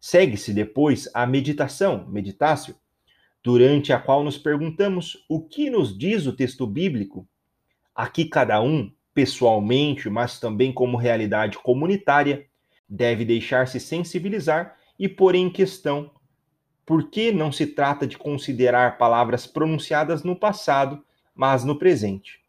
Segue-se 0.00 0.52
depois 0.52 1.08
a 1.12 1.26
meditação, 1.26 2.08
meditácio, 2.08 2.74
durante 3.42 3.92
a 3.92 4.00
qual 4.00 4.24
nos 4.24 4.38
perguntamos 4.38 5.24
o 5.28 5.40
que 5.40 5.70
nos 5.70 5.96
diz 5.96 6.26
o 6.26 6.32
texto 6.32 6.66
bíblico. 6.66 7.28
Aqui 7.94 8.24
cada 8.24 8.60
um, 8.60 8.92
pessoalmente, 9.14 10.08
mas 10.08 10.40
também 10.40 10.72
como 10.72 10.96
realidade 10.96 11.58
comunitária, 11.58 12.46
deve 12.88 13.24
deixar-se 13.24 13.78
sensibilizar 13.78 14.76
e 14.98 15.08
pôr 15.08 15.34
em 15.34 15.50
questão 15.50 16.10
por 16.84 17.10
que 17.10 17.32
não 17.32 17.52
se 17.52 17.66
trata 17.66 18.06
de 18.06 18.18
considerar 18.18 18.98
palavras 18.98 19.46
pronunciadas 19.46 20.22
no 20.22 20.34
passado, 20.34 21.04
mas 21.34 21.64
no 21.64 21.78
presente. 21.78 22.40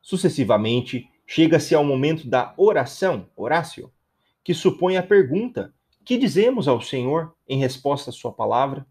Sucessivamente, 0.00 1.10
chega-se 1.26 1.74
ao 1.74 1.84
momento 1.84 2.26
da 2.26 2.54
oração, 2.56 3.28
orácio, 3.36 3.92
que 4.42 4.54
supõe 4.54 4.96
a 4.96 5.02
pergunta: 5.02 5.74
que 6.04 6.16
dizemos 6.16 6.68
ao 6.68 6.80
Senhor 6.80 7.34
em 7.46 7.58
resposta 7.58 8.10
à 8.10 8.12
sua 8.12 8.32
palavra? 8.32 8.86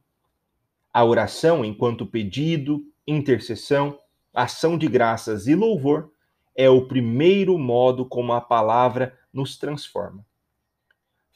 A 0.93 1.03
oração, 1.03 1.65
enquanto 1.65 2.05
pedido, 2.05 2.83
intercessão, 3.07 3.97
ação 4.33 4.77
de 4.77 4.87
graças 4.87 5.47
e 5.47 5.55
louvor, 5.55 6.11
é 6.55 6.69
o 6.69 6.87
primeiro 6.87 7.57
modo 7.57 8.05
como 8.05 8.33
a 8.33 8.41
palavra 8.41 9.17
nos 9.31 9.57
transforma. 9.57 10.26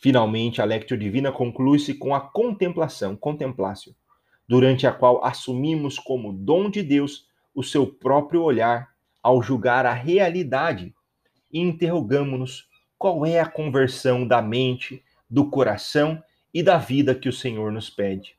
Finalmente, 0.02 0.60
a 0.60 0.66
Lectio 0.66 0.98
Divina 0.98 1.32
conclui-se 1.32 1.94
com 1.94 2.16
a 2.16 2.20
contemplação, 2.20 3.16
contemplácio, 3.16 3.96
durante 4.48 4.88
a 4.88 4.92
qual 4.92 5.24
assumimos 5.24 6.00
como 6.00 6.34
dom 6.34 6.72
de 6.72 6.82
Deus 6.82 7.28
o 7.54 7.62
seu 7.62 7.86
próprio 7.86 8.42
olhar 8.42 8.90
ao 9.22 9.44
julgar 9.44 9.86
a 9.86 9.94
realidade 9.94 10.92
e 11.52 11.60
interrogamos-nos 11.60 12.68
qual 12.98 13.28
é 13.28 13.40
a 13.40 13.46
conversão 13.46 14.28
da 14.28 14.42
mente, 14.42 15.04
do 15.30 15.52
coração 15.52 16.22
e 16.52 16.64
da 16.64 16.80
vida 16.80 17.14
que 17.14 17.30
o 17.30 17.34
Senhor 17.34 17.72
nos 17.72 17.88
pede. 17.88 18.36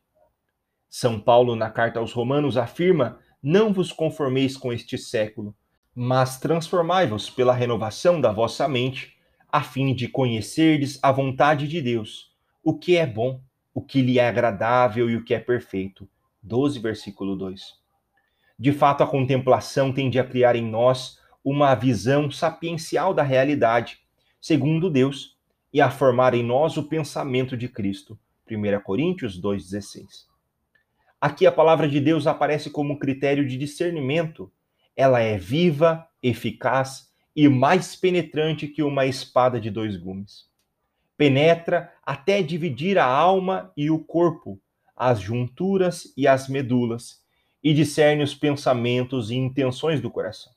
São 0.90 1.21
Paulo, 1.21 1.54
na 1.54 1.71
carta 1.71 2.00
aos 2.00 2.12
Romanos, 2.12 2.57
afirma: 2.57 3.21
Não 3.40 3.73
vos 3.73 3.92
conformeis 3.92 4.57
com 4.57 4.73
este 4.73 4.99
século, 4.99 5.54
mas 5.95 6.40
transformai-vos 6.40 7.31
pela 7.31 7.54
renovação 7.54 8.21
da 8.21 8.33
vossa 8.33 8.66
mente 8.66 9.16
a 9.52 9.62
fim 9.62 9.94
de 9.94 10.09
conhecerdes 10.09 10.99
a 11.02 11.12
vontade 11.12 11.68
de 11.68 11.82
Deus, 11.82 12.32
o 12.64 12.78
que 12.78 12.97
é 12.97 13.06
bom, 13.06 13.38
o 13.75 13.82
que 13.82 14.00
lhe 14.00 14.18
é 14.18 14.26
agradável 14.26 15.11
e 15.11 15.16
o 15.16 15.23
que 15.23 15.35
é 15.35 15.38
perfeito. 15.38 16.09
12, 16.42 16.78
versículo 16.78 17.37
2. 17.37 17.75
De 18.59 18.73
fato, 18.73 19.02
a 19.02 19.06
contemplação 19.06 19.92
tende 19.92 20.18
a 20.18 20.25
criar 20.25 20.56
em 20.56 20.66
nós 20.66 21.21
uma 21.44 21.75
visão 21.75 22.30
sapiencial 22.30 23.12
da 23.12 23.23
realidade, 23.23 23.99
segundo 24.40 24.88
Deus, 24.88 25.37
e 25.71 25.82
a 25.82 25.90
formar 25.90 26.32
em 26.32 26.42
nós 26.42 26.78
o 26.78 26.88
pensamento 26.88 27.54
de 27.54 27.68
Cristo. 27.68 28.18
1 28.50 28.80
Coríntios 28.80 29.40
2,16. 29.40 30.26
Aqui 31.21 31.47
a 31.47 31.52
palavra 31.52 31.88
de 31.88 32.00
Deus 32.00 32.26
aparece 32.26 32.71
como 32.71 32.99
critério 32.99 33.47
de 33.47 33.59
discernimento. 33.59 34.50
Ela 34.97 35.21
é 35.21 35.37
viva, 35.37 36.09
eficaz 36.23 37.12
e 37.35 37.49
mais 37.49 37.97
penetrante 37.97 38.69
que 38.69 38.83
uma 38.83 39.07
espada 39.07 39.61
de 39.61 39.71
dois 39.71 39.97
gumes. 39.97 40.47
Penetra 41.17 41.93
até 42.05 42.43
dividir 42.43 42.99
a 42.99 43.07
alma 43.07 43.73
e 43.77 43.91
o 43.91 43.99
corpo, 43.99 44.61
as 44.97 45.21
junturas 45.21 46.12
e 46.17 46.27
as 46.27 46.49
medulas, 46.49 47.23
e 47.62 47.73
discerne 47.73 48.23
os 48.23 48.35
pensamentos 48.35 49.31
e 49.31 49.37
intenções 49.37 50.01
do 50.01 50.11
coração. 50.11 50.53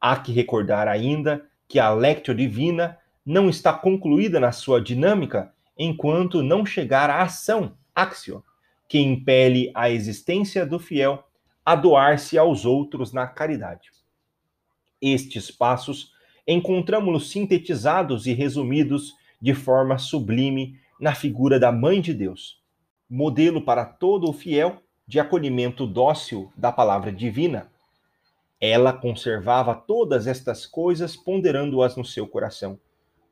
Há 0.00 0.16
que 0.16 0.32
recordar 0.32 0.88
ainda 0.88 1.46
que 1.66 1.78
a 1.78 1.90
Lectio 1.90 2.34
Divina 2.34 2.98
não 3.24 3.48
está 3.48 3.72
concluída 3.72 4.38
na 4.38 4.52
sua 4.52 4.80
dinâmica 4.80 5.52
enquanto 5.78 6.42
não 6.42 6.66
chegar 6.66 7.08
à 7.08 7.22
ação, 7.22 7.76
axio, 7.94 8.44
que 8.88 8.98
impele 8.98 9.70
a 9.74 9.88
existência 9.88 10.66
do 10.66 10.78
fiel 10.78 11.24
a 11.64 11.74
doar-se 11.74 12.36
aos 12.36 12.64
outros 12.64 13.12
na 13.12 13.26
caridade. 13.26 13.90
Estes 15.02 15.50
passos 15.50 16.12
encontramos-los 16.46 17.30
sintetizados 17.30 18.26
e 18.26 18.32
resumidos 18.32 19.16
de 19.40 19.52
forma 19.52 19.98
sublime 19.98 20.78
na 21.00 21.12
figura 21.12 21.58
da 21.58 21.72
Mãe 21.72 22.00
de 22.00 22.14
Deus, 22.14 22.62
modelo 23.10 23.62
para 23.62 23.84
todo 23.84 24.30
o 24.30 24.32
fiel 24.32 24.80
de 25.06 25.18
acolhimento 25.18 25.84
dócil 25.84 26.52
da 26.56 26.70
palavra 26.70 27.10
divina. 27.10 27.68
Ela 28.60 28.92
conservava 28.92 29.74
todas 29.74 30.28
estas 30.28 30.64
coisas, 30.64 31.16
ponderando-as 31.16 31.96
no 31.96 32.04
seu 32.04 32.28
coração. 32.28 32.78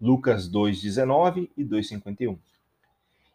Lucas 0.01 0.49
2:19 0.51 1.49
e 1.57 1.63
2:51. 1.63 2.37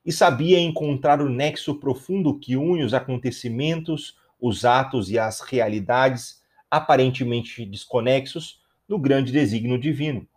E 0.06 0.12
sabia 0.12 0.60
encontrar 0.60 1.22
o 1.22 1.30
nexo 1.30 1.76
profundo 1.76 2.38
que 2.38 2.58
une 2.58 2.84
os 2.84 2.94
acontecimentos, 2.94 4.18
os 4.42 4.66
atos 4.66 5.10
e 5.10 5.18
as 5.18 5.40
realidades 5.40 6.44
aparentemente 6.70 7.66
desconexos 7.66 8.62
no 8.88 9.00
grande 9.00 9.32
desígnio 9.32 9.80
divino. 9.80 10.28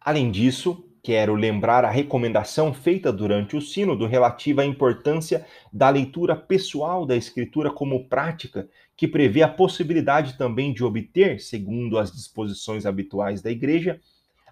Além 0.00 0.30
disso, 0.30 0.88
quero 1.02 1.34
lembrar 1.34 1.84
a 1.84 1.90
recomendação 1.90 2.72
feita 2.72 3.12
durante 3.12 3.56
o 3.56 3.60
Sínodo 3.60 4.06
relativa 4.06 4.62
à 4.62 4.66
importância 4.66 5.46
da 5.72 5.90
leitura 5.90 6.34
pessoal 6.34 7.04
da 7.04 7.16
Escritura 7.16 7.70
como 7.70 8.08
prática, 8.08 8.68
que 8.96 9.06
prevê 9.06 9.42
a 9.42 9.48
possibilidade 9.48 10.38
também 10.38 10.72
de 10.72 10.84
obter, 10.84 11.40
segundo 11.40 11.98
as 11.98 12.12
disposições 12.12 12.86
habituais 12.86 13.42
da 13.42 13.50
Igreja, 13.50 14.00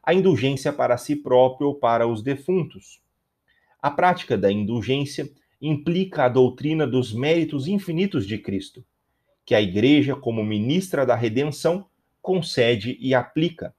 a 0.03 0.13
indulgência 0.13 0.73
para 0.73 0.99
si 0.99 1.17
próprio 1.17 1.69
ou 1.69 1.75
para 1.75 2.07
os 2.07 2.23
defuntos. 2.23 3.01
A 3.81 3.91
prática 3.91 4.37
da 4.37 4.51
indulgência 4.51 5.31
implica 5.61 6.25
a 6.25 6.29
doutrina 6.29 6.87
dos 6.87 7.15
méritos 7.15 7.67
infinitos 7.69 8.27
de 8.27 8.37
Cristo, 8.37 8.85
que 9.45 9.55
a 9.55 9.61
Igreja, 9.61 10.15
como 10.15 10.45
ministra 10.45 11.05
da 11.05 11.15
redenção, 11.15 11.87
concede 12.21 12.97
e 13.01 13.15
aplica 13.15 13.75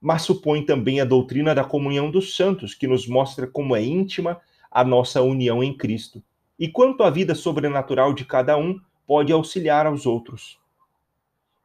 mas 0.00 0.22
supõe 0.22 0.64
também 0.64 1.00
a 1.00 1.04
doutrina 1.04 1.52
da 1.52 1.64
comunhão 1.64 2.10
dos 2.10 2.36
santos, 2.36 2.74
que 2.74 2.86
nos 2.86 3.08
mostra 3.08 3.44
como 3.44 3.74
é 3.74 3.82
íntima 3.82 4.40
a 4.70 4.84
nossa 4.84 5.20
união 5.20 5.64
em 5.64 5.76
Cristo, 5.76 6.22
e 6.56 6.68
quanto 6.68 7.02
a 7.02 7.10
vida 7.10 7.34
sobrenatural 7.34 8.12
de 8.12 8.24
cada 8.24 8.56
um 8.56 8.78
pode 9.04 9.32
auxiliar 9.32 9.84
aos 9.84 10.06
outros. 10.06 10.60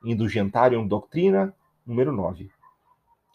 Indulgentarium 0.04 0.88
Doutrina, 0.88 1.54
número 1.86 2.12
9. 2.12 2.50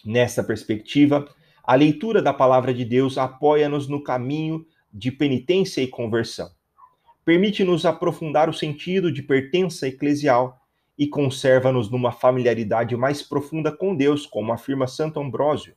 Nessa 0.04 0.42
perspectiva, 0.42 1.28
a 1.62 1.74
leitura 1.76 2.20
da 2.20 2.32
palavra 2.32 2.74
de 2.74 2.84
Deus 2.84 3.16
apoia-nos 3.16 3.86
no 3.86 4.02
caminho 4.02 4.66
de 4.92 5.12
penitência 5.12 5.80
e 5.80 5.86
conversão. 5.86 6.50
Permite-nos 7.26 7.84
aprofundar 7.84 8.48
o 8.48 8.54
sentido 8.54 9.10
de 9.10 9.20
pertença 9.20 9.88
eclesial 9.88 10.64
e 10.96 11.08
conserva-nos 11.08 11.90
numa 11.90 12.12
familiaridade 12.12 12.96
mais 12.96 13.20
profunda 13.20 13.72
com 13.72 13.96
Deus, 13.96 14.24
como 14.24 14.52
afirma 14.52 14.86
Santo 14.86 15.18
Ambrósio, 15.18 15.74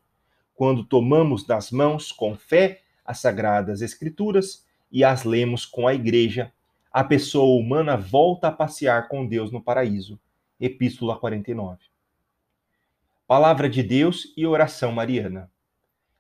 quando 0.54 0.84
tomamos 0.84 1.48
nas 1.48 1.72
mãos 1.72 2.12
com 2.12 2.36
fé 2.36 2.82
as 3.04 3.18
sagradas 3.18 3.82
Escrituras 3.82 4.64
e 4.92 5.04
as 5.04 5.24
lemos 5.24 5.66
com 5.66 5.88
a 5.88 5.94
Igreja, 5.96 6.54
a 6.94 7.04
pessoa 7.04 7.60
humana 7.60 7.98
volta 7.98 8.50
a 8.50 8.52
passear 8.52 9.08
com 9.08 9.26
Deus 9.26 9.52
no 9.52 9.60
paraíso. 9.60 10.20
Epístola 10.60 11.18
49. 11.18 11.80
Palavra 13.26 13.68
de 13.68 13.82
Deus 13.82 14.32
e 14.38 14.46
oração 14.46 14.92
mariana. 14.92 15.50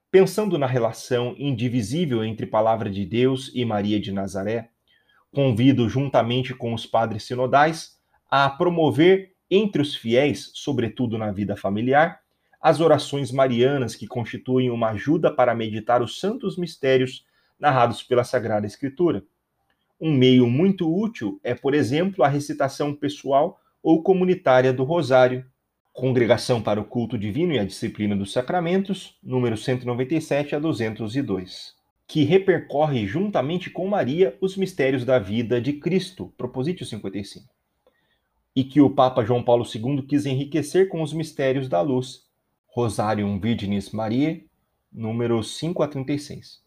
Pensando 0.09 0.57
na 0.57 0.65
relação 0.65 1.35
indivisível 1.37 2.23
entre 2.23 2.47
Palavra 2.47 2.89
de 2.89 3.05
Deus 3.05 3.51
e 3.53 3.63
Maria 3.63 3.99
de 3.99 4.11
Nazaré, 4.11 4.71
convido, 5.33 5.87
juntamente 5.87 6.53
com 6.53 6.73
os 6.73 6.85
padres 6.85 7.23
sinodais, 7.23 7.97
a 8.29 8.49
promover 8.49 9.33
entre 9.49 9.81
os 9.81 9.95
fiéis, 9.95 10.51
sobretudo 10.53 11.17
na 11.17 11.31
vida 11.31 11.55
familiar, 11.55 12.19
as 12.61 12.81
orações 12.81 13.31
marianas 13.31 13.95
que 13.95 14.07
constituem 14.07 14.69
uma 14.69 14.89
ajuda 14.89 15.33
para 15.33 15.55
meditar 15.55 16.01
os 16.01 16.19
santos 16.19 16.57
mistérios 16.57 17.25
narrados 17.59 18.03
pela 18.03 18.23
Sagrada 18.23 18.67
Escritura. 18.67 19.23
Um 19.99 20.13
meio 20.13 20.47
muito 20.47 20.93
útil 20.93 21.39
é, 21.43 21.53
por 21.53 21.73
exemplo, 21.73 22.23
a 22.23 22.27
recitação 22.27 22.93
pessoal 22.93 23.59
ou 23.81 24.03
comunitária 24.03 24.73
do 24.73 24.83
Rosário, 24.83 25.45
Congregação 25.93 26.61
para 26.61 26.79
o 26.79 26.85
Culto 26.85 27.17
Divino 27.17 27.53
e 27.53 27.59
a 27.59 27.65
Disciplina 27.65 28.15
dos 28.15 28.31
Sacramentos, 28.31 29.17
número 29.21 29.57
197 29.57 30.55
a 30.55 30.59
202, 30.59 31.75
que 32.09 32.23
repercorre 32.23 33.05
juntamente 33.05 33.69
com 33.69 33.87
Maria 33.87 34.35
os 34.41 34.57
mistérios 34.57 35.05
da 35.05 35.19
vida 35.19 35.61
de 35.61 35.73
Cristo, 35.73 36.33
Propositio 36.35 36.83
55 36.83 37.47
e 38.55 38.63
que 38.63 38.81
o 38.81 38.89
Papa 38.89 39.23
João 39.23 39.43
Paulo 39.43 39.63
II 39.63 40.01
quis 40.01 40.25
enriquecer 40.25 40.89
com 40.89 41.03
os 41.03 41.13
mistérios 41.13 41.69
da 41.69 41.81
luz. 41.81 42.27
Rosarium 42.65 43.39
Virginis 43.39 43.91
Mariae, 43.91 44.47
número 44.91 45.43
5 45.43 45.83
a 45.83 45.87
36. 45.87 46.63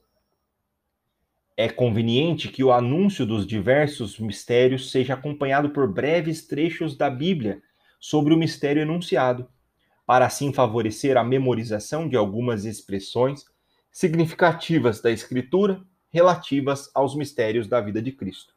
É 1.57 1.68
conveniente 1.68 2.48
que 2.48 2.62
o 2.62 2.72
anúncio 2.72 3.26
dos 3.26 3.44
diversos 3.44 4.20
mistérios 4.20 4.92
seja 4.92 5.14
acompanhado 5.14 5.70
por 5.70 5.92
breves 5.92 6.46
trechos 6.46 6.96
da 6.96 7.11
Bíblia 7.11 7.61
sobre 8.00 8.33
o 8.33 8.38
mistério 8.38 8.83
enunciado, 8.83 9.48
para 10.07 10.24
assim 10.24 10.52
favorecer 10.52 11.16
a 11.16 11.24
memorização 11.24 12.09
de 12.09 12.16
algumas 12.16 12.64
expressões 12.64 13.44
significativas 13.92 15.00
da 15.00 15.11
Escritura 15.11 15.83
relativas 16.11 16.90
aos 16.94 17.14
mistérios 17.14 17.68
da 17.68 17.81
vida 17.81 18.02
de 18.02 18.11
Cristo. 18.11 18.55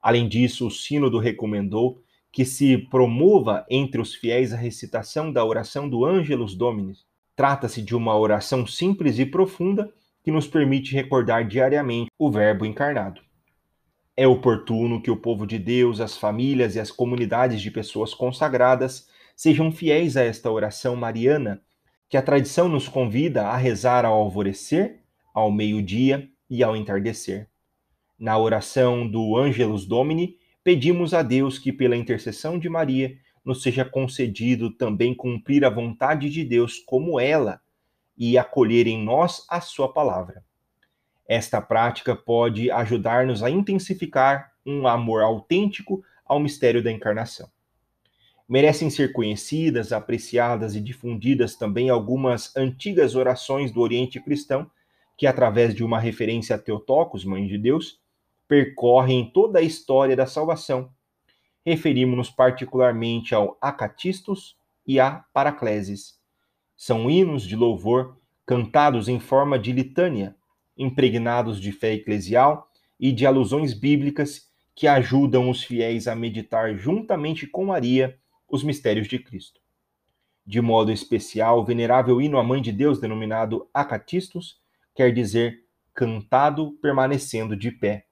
Além 0.00 0.28
disso, 0.28 0.66
o 0.66 0.70
Sínodo 0.70 1.18
recomendou 1.18 2.02
que 2.32 2.44
se 2.44 2.78
promova 2.78 3.66
entre 3.68 4.00
os 4.00 4.14
fiéis 4.14 4.52
a 4.52 4.56
recitação 4.56 5.32
da 5.32 5.44
oração 5.44 5.88
do 5.88 6.04
Ângelus 6.04 6.54
Domini. 6.54 6.96
Trata-se 7.34 7.82
de 7.82 7.94
uma 7.94 8.16
oração 8.16 8.66
simples 8.66 9.18
e 9.18 9.26
profunda 9.26 9.92
que 10.22 10.30
nos 10.30 10.46
permite 10.46 10.94
recordar 10.94 11.46
diariamente 11.46 12.10
o 12.18 12.30
Verbo 12.30 12.64
encarnado. 12.64 13.20
É 14.16 14.26
oportuno 14.26 15.00
que 15.00 15.10
o 15.10 15.16
povo 15.16 15.46
de 15.46 15.58
Deus, 15.58 16.00
as 16.00 16.16
famílias 16.16 16.76
e 16.76 16.80
as 16.80 16.90
comunidades 16.90 17.60
de 17.60 17.70
pessoas 17.70 18.14
consagradas 18.14 19.08
sejam 19.34 19.72
fiéis 19.72 20.16
a 20.16 20.22
esta 20.22 20.50
oração 20.50 20.94
mariana, 20.94 21.62
que 22.10 22.16
a 22.16 22.22
tradição 22.22 22.68
nos 22.68 22.88
convida 22.88 23.46
a 23.46 23.56
rezar 23.56 24.04
ao 24.04 24.14
alvorecer, 24.14 25.00
ao 25.32 25.48
meio-dia 25.50 26.28
e 26.50 26.60
ao 26.60 26.74
entardecer. 26.74 27.48
Na 28.18 28.36
oração 28.36 29.08
do 29.08 29.36
Ângelus 29.36 29.86
Domini, 29.86 30.36
pedimos 30.64 31.14
a 31.14 31.22
Deus 31.22 31.56
que, 31.56 31.72
pela 31.72 31.96
intercessão 31.96 32.58
de 32.58 32.68
Maria, 32.68 33.16
nos 33.44 33.62
seja 33.62 33.84
concedido 33.84 34.72
também 34.72 35.14
cumprir 35.14 35.64
a 35.64 35.70
vontade 35.70 36.28
de 36.28 36.44
Deus 36.44 36.80
como 36.80 37.20
ela 37.20 37.60
e 38.18 38.36
acolher 38.36 38.88
em 38.88 39.02
nós 39.02 39.46
a 39.48 39.60
sua 39.60 39.92
palavra. 39.92 40.44
Esta 41.28 41.60
prática 41.62 42.16
pode 42.16 42.72
ajudar-nos 42.72 43.40
a 43.40 43.48
intensificar 43.48 44.50
um 44.66 44.88
amor 44.88 45.22
autêntico 45.22 46.02
ao 46.26 46.40
mistério 46.40 46.82
da 46.82 46.90
encarnação. 46.90 47.48
Merecem 48.50 48.90
ser 48.90 49.12
conhecidas, 49.12 49.92
apreciadas 49.92 50.74
e 50.74 50.80
difundidas 50.80 51.54
também 51.54 51.88
algumas 51.88 52.56
antigas 52.56 53.14
orações 53.14 53.70
do 53.70 53.80
Oriente 53.80 54.18
Cristão, 54.18 54.68
que, 55.16 55.24
através 55.24 55.72
de 55.72 55.84
uma 55.84 56.00
referência 56.00 56.56
a 56.56 56.58
Teotocos, 56.58 57.24
Mãe 57.24 57.46
de 57.46 57.56
Deus, 57.56 58.00
percorrem 58.48 59.30
toda 59.32 59.60
a 59.60 59.62
história 59.62 60.16
da 60.16 60.26
salvação. 60.26 60.90
Referimos-nos 61.64 62.28
particularmente 62.28 63.36
ao 63.36 63.56
Acatistus 63.60 64.56
e 64.84 64.98
a 64.98 65.24
Paracleses. 65.32 66.18
São 66.76 67.08
hinos 67.08 67.44
de 67.44 67.54
louvor 67.54 68.16
cantados 68.44 69.08
em 69.08 69.20
forma 69.20 69.60
de 69.60 69.70
litânia, 69.70 70.34
impregnados 70.76 71.60
de 71.60 71.70
fé 71.70 71.92
eclesial 71.92 72.68
e 72.98 73.12
de 73.12 73.24
alusões 73.24 73.72
bíblicas 73.72 74.48
que 74.74 74.88
ajudam 74.88 75.48
os 75.48 75.62
fiéis 75.62 76.08
a 76.08 76.16
meditar 76.16 76.74
juntamente 76.74 77.46
com 77.46 77.66
Maria 77.66 78.18
os 78.50 78.62
mistérios 78.62 79.08
de 79.08 79.18
Cristo. 79.18 79.60
De 80.44 80.60
modo 80.60 80.90
especial, 80.90 81.60
o 81.60 81.64
venerável 81.64 82.20
hino 82.20 82.38
à 82.38 82.42
Mãe 82.42 82.60
de 82.60 82.72
Deus, 82.72 82.98
denominado 82.98 83.68
Acatistus, 83.72 84.60
quer 84.94 85.12
dizer 85.12 85.64
cantado 85.94 86.72
permanecendo 86.80 87.56
de 87.56 87.70
pé 87.70 88.06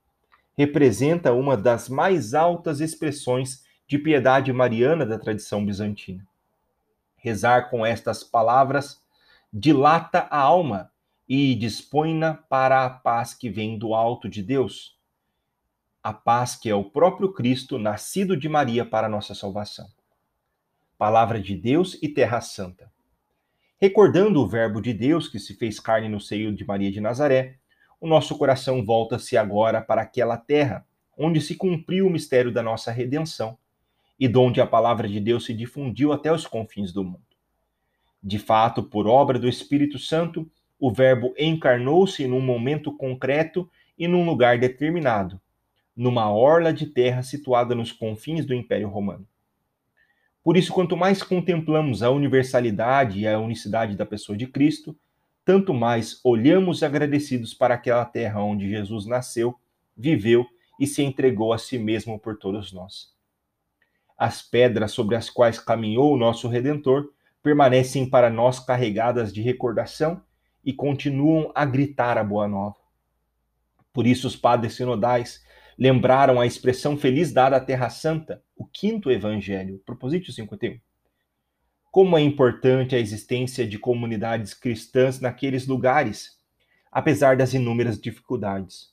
representa 0.59 1.33
uma 1.33 1.57
das 1.57 1.89
mais 1.89 2.35
altas 2.35 2.81
expressões 2.81 3.63
de 3.87 3.97
piedade 3.97 4.53
mariana 4.53 5.07
da 5.07 5.17
tradição 5.17 5.65
bizantina. 5.65 6.27
Rezar 7.17 7.71
com 7.71 7.87
estas 7.87 8.25
palavras 8.25 9.01
dilata 9.53 10.27
a 10.29 10.41
alma 10.41 10.91
e 11.29 11.55
dispõe-na 11.55 12.35
para 12.35 12.85
a 12.85 12.91
paz 12.91 13.35
que 13.35 13.49
vem 13.49 13.79
do 13.79 13.95
alto 13.95 14.29
de 14.29 14.43
Deus, 14.43 14.99
a 16.03 16.13
paz 16.13 16.57
que 16.57 16.69
é 16.69 16.75
o 16.75 16.91
próprio 16.91 17.33
Cristo, 17.33 17.79
nascido 17.79 18.37
de 18.37 18.49
Maria 18.49 18.85
para 18.85 19.09
nossa 19.09 19.37
salvação. 19.37 19.87
Palavra 20.99 21.41
de 21.41 21.55
Deus 21.55 21.97
e 22.03 22.09
Terra 22.09 22.41
Santa. 22.41 22.91
Recordando 23.81 24.41
o 24.41 24.49
Verbo 24.49 24.81
de 24.83 24.93
Deus 24.93 25.29
que 25.29 25.39
se 25.39 25.55
fez 25.55 25.79
carne 25.79 26.09
no 26.09 26.21
seio 26.21 26.53
de 26.53 26.67
Maria 26.67 26.91
de 26.91 27.01
Nazaré, 27.01 27.59
o 28.01 28.09
nosso 28.09 28.37
coração 28.37 28.85
volta-se 28.85 29.37
agora 29.37 29.81
para 29.81 30.03
aquela 30.03 30.37
terra 30.37 30.85
onde 31.17 31.41
se 31.41 31.55
cumpriu 31.55 32.09
o 32.09 32.11
mistério 32.11 32.51
da 32.51 32.65
nossa 32.65 32.91
redenção 32.91 33.57
e 34.19 34.27
donde 34.27 34.61
a 34.61 34.67
palavra 34.67 35.07
de 35.07 35.21
Deus 35.21 35.45
se 35.45 35.55
difundiu 35.55 36.13
até 36.13 36.33
os 36.33 36.45
confins 36.49 36.93
do 36.93 37.05
mundo. 37.05 37.23
De 38.21 38.41
fato, 38.41 38.83
por 38.83 39.07
obra 39.07 39.39
do 39.39 39.49
Espírito 39.49 40.01
Santo, 40.01 40.51
o 40.81 40.91
Verbo 40.91 41.33
encarnou-se 41.39 42.27
num 42.27 42.41
momento 42.41 42.91
concreto 42.91 43.71
e 43.97 44.09
num 44.09 44.27
lugar 44.27 44.59
determinado, 44.59 45.41
numa 45.95 46.29
orla 46.29 46.73
de 46.73 46.87
terra 46.87 47.23
situada 47.23 47.73
nos 47.73 47.93
confins 47.93 48.45
do 48.45 48.53
Império 48.53 48.89
Romano. 48.89 49.25
Por 50.43 50.57
isso, 50.57 50.73
quanto 50.73 50.97
mais 50.97 51.23
contemplamos 51.23 52.03
a 52.03 52.11
universalidade 52.11 53.21
e 53.21 53.29
a 53.29 53.39
unicidade 53.39 53.97
da 53.97 54.07
pessoa 54.07 54.37
de 54.37 54.47
Cristo, 54.47 54.97
tanto 55.45 55.73
mais 55.73 56.21
olhamos 56.25 56.83
agradecidos 56.83 57.55
para 57.55 57.75
aquela 57.75 58.05
terra 58.05 58.43
onde 58.43 58.69
Jesus 58.69 59.07
nasceu, 59.07 59.55
viveu 59.97 60.47
e 60.79 60.87
se 60.87 61.03
entregou 61.03 61.53
a 61.53 61.59
si 61.59 61.79
mesmo 61.79 62.19
por 62.19 62.39
todos 62.39 62.73
nós. 62.73 63.13
As 64.17 64.43
pedras 64.43 64.93
sobre 64.93 65.17
as 65.17 65.31
quais 65.31 65.59
caminhou 65.59 66.13
o 66.13 66.19
nosso 66.19 66.49
Redentor 66.49 67.11
permanecem 67.43 68.09
para 68.09 68.29
nós 68.29 68.61
carregadas 68.61 69.33
de 69.33 69.41
recordação 69.41 70.23
e 70.65 70.73
continuam 70.73 71.51
a 71.55 71.65
gritar 71.65 72.19
a 72.19 72.25
boa 72.25 72.47
nova. 72.47 72.77
Por 73.93 74.07
isso, 74.07 74.27
os 74.27 74.37
padres 74.37 74.75
sinodais 74.75 75.43
lembraram 75.79 76.41
a 76.41 76.47
expressão 76.47 76.97
feliz 76.97 77.33
dada 77.33 77.57
à 77.57 77.61
Terra 77.61 77.89
Santa, 77.89 78.43
o 78.57 78.67
quinto 78.67 79.11
evangelho, 79.11 79.81
Propositio 79.87 80.33
51. 80.33 80.79
Como 81.91 82.19
é 82.19 82.21
importante 82.21 82.97
a 82.97 82.99
existência 82.99 83.67
de 83.67 83.79
comunidades 83.79 84.53
cristãs 84.53 85.21
naqueles 85.21 85.67
lugares, 85.67 86.37
apesar 86.91 87.37
das 87.37 87.55
inúmeras 87.55 88.01
dificuldades. 88.01 88.93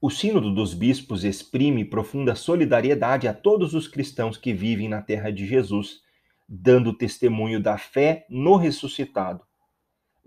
O 0.00 0.10
Sínodo 0.10 0.52
dos 0.52 0.74
Bispos 0.74 1.24
exprime 1.24 1.84
profunda 1.84 2.34
solidariedade 2.34 3.28
a 3.28 3.32
todos 3.32 3.72
os 3.72 3.86
cristãos 3.86 4.36
que 4.36 4.52
vivem 4.52 4.88
na 4.88 5.00
terra 5.00 5.30
de 5.30 5.46
Jesus, 5.46 6.00
dando 6.48 6.92
testemunho 6.92 7.60
da 7.60 7.78
fé 7.78 8.26
no 8.28 8.56
ressuscitado 8.56 9.42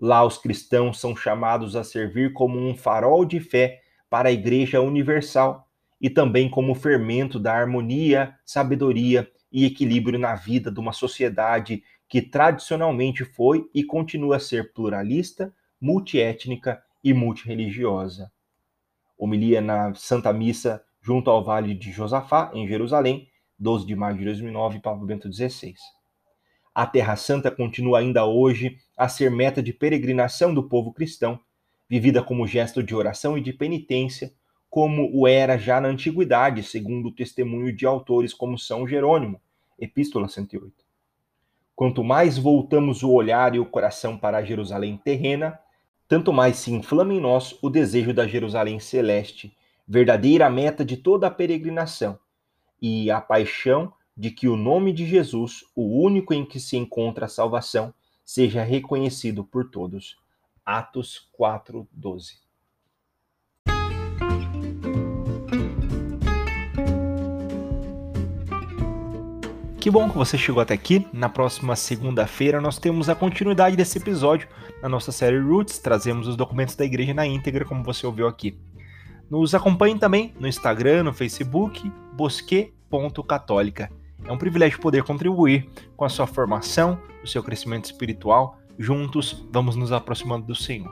Lá, 0.00 0.24
os 0.24 0.38
cristãos 0.38 1.00
são 1.00 1.16
chamados 1.16 1.74
a 1.74 1.82
servir 1.82 2.32
como 2.32 2.56
um 2.56 2.76
farol 2.76 3.24
de 3.24 3.40
fé 3.40 3.80
para 4.08 4.28
a 4.28 4.32
Igreja 4.32 4.80
Universal 4.80 5.68
e 6.00 6.08
também 6.08 6.48
como 6.48 6.74
fermento 6.74 7.38
da 7.38 7.52
harmonia, 7.52 8.34
sabedoria 8.44 9.30
e 9.50 9.64
equilíbrio 9.64 10.18
na 10.18 10.34
vida 10.34 10.70
de 10.70 10.78
uma 10.78 10.92
sociedade 10.92 11.82
que 12.08 12.22
tradicionalmente 12.22 13.24
foi 13.24 13.68
e 13.74 13.84
continua 13.84 14.36
a 14.36 14.40
ser 14.40 14.72
pluralista, 14.72 15.52
multiétnica 15.80 16.82
e 17.02 17.12
multireligiosa. 17.12 18.30
Homilia 19.16 19.60
na 19.60 19.94
Santa 19.94 20.32
Missa 20.32 20.82
junto 21.00 21.30
ao 21.30 21.42
Vale 21.44 21.74
de 21.74 21.90
Josafá, 21.90 22.50
em 22.54 22.66
Jerusalém, 22.66 23.28
12 23.58 23.86
de 23.86 23.96
maio 23.96 24.18
de 24.18 24.24
2009, 24.24 24.80
Papa 24.80 25.04
Bento 25.04 25.32
XVI. 25.32 25.74
A 26.74 26.86
Terra 26.86 27.16
Santa 27.16 27.50
continua 27.50 27.98
ainda 27.98 28.24
hoje 28.24 28.78
a 28.96 29.08
ser 29.08 29.30
meta 29.30 29.62
de 29.62 29.72
peregrinação 29.72 30.54
do 30.54 30.68
povo 30.68 30.92
cristão, 30.92 31.40
vivida 31.88 32.22
como 32.22 32.46
gesto 32.46 32.82
de 32.82 32.94
oração 32.94 33.38
e 33.38 33.40
de 33.40 33.52
penitência, 33.52 34.32
como 34.68 35.10
o 35.12 35.26
era 35.26 35.56
já 35.56 35.80
na 35.80 35.88
antiguidade, 35.88 36.62
segundo 36.62 37.08
o 37.08 37.14
testemunho 37.14 37.74
de 37.74 37.86
autores 37.86 38.34
como 38.34 38.58
São 38.58 38.86
Jerônimo, 38.86 39.40
Epístola 39.78 40.28
108. 40.28 40.72
Quanto 41.74 42.02
mais 42.02 42.36
voltamos 42.36 43.02
o 43.02 43.10
olhar 43.12 43.54
e 43.54 43.60
o 43.60 43.64
coração 43.64 44.18
para 44.18 44.38
a 44.38 44.44
Jerusalém 44.44 45.00
terrena, 45.02 45.58
tanto 46.08 46.32
mais 46.32 46.56
se 46.56 46.72
inflama 46.72 47.14
em 47.14 47.20
nós 47.20 47.56
o 47.62 47.70
desejo 47.70 48.12
da 48.12 48.26
Jerusalém 48.26 48.80
celeste, 48.80 49.56
verdadeira 49.86 50.50
meta 50.50 50.84
de 50.84 50.96
toda 50.96 51.28
a 51.28 51.30
peregrinação, 51.30 52.18
e 52.82 53.10
a 53.10 53.20
paixão 53.20 53.92
de 54.16 54.30
que 54.30 54.48
o 54.48 54.56
nome 54.56 54.92
de 54.92 55.06
Jesus, 55.06 55.64
o 55.74 56.02
único 56.02 56.34
em 56.34 56.44
que 56.44 56.58
se 56.58 56.76
encontra 56.76 57.26
a 57.26 57.28
salvação, 57.28 57.94
seja 58.24 58.62
reconhecido 58.64 59.44
por 59.44 59.70
todos. 59.70 60.18
Atos 60.68 61.26
4:12. 61.32 62.46
Que 69.80 69.90
bom 69.90 70.10
que 70.10 70.18
você 70.18 70.36
chegou 70.36 70.60
até 70.60 70.74
aqui. 70.74 71.08
Na 71.10 71.30
próxima 71.30 71.74
segunda-feira 71.74 72.60
nós 72.60 72.78
temos 72.78 73.08
a 73.08 73.14
continuidade 73.14 73.76
desse 73.76 73.96
episódio 73.96 74.46
na 74.82 74.90
nossa 74.90 75.10
série 75.10 75.38
Roots. 75.38 75.78
Trazemos 75.78 76.28
os 76.28 76.36
documentos 76.36 76.76
da 76.76 76.84
igreja 76.84 77.14
na 77.14 77.26
íntegra, 77.26 77.64
como 77.64 77.82
você 77.82 78.06
ouviu 78.06 78.28
aqui. 78.28 78.60
Nos 79.30 79.54
acompanhe 79.54 79.98
também 79.98 80.34
no 80.38 80.46
Instagram, 80.46 81.04
no 81.04 81.14
Facebook, 81.14 81.90
bosque.católica. 82.12 83.90
É 84.22 84.30
um 84.30 84.36
privilégio 84.36 84.80
poder 84.80 85.02
contribuir 85.02 85.66
com 85.96 86.04
a 86.04 86.10
sua 86.10 86.26
formação, 86.26 87.00
o 87.24 87.26
seu 87.26 87.42
crescimento 87.42 87.86
espiritual. 87.86 88.57
Juntos, 88.78 89.44
vamos 89.50 89.74
nos 89.74 89.90
aproximando 89.90 90.46
do 90.46 90.54
Senhor. 90.54 90.88